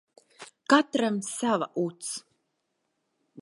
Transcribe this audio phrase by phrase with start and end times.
[0.73, 2.09] Katram sava uts.